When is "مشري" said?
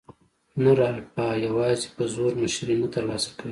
2.41-2.75